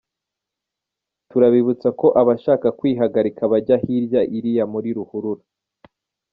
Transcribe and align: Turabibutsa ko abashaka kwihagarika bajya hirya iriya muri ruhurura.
Turabibutsa 1.29 1.87
ko 1.99 2.07
abashaka 2.21 2.67
kwihagarika 2.79 3.41
bajya 3.51 3.75
hirya 3.83 4.21
iriya 4.37 4.65
muri 4.73 4.89
ruhurura. 4.97 5.43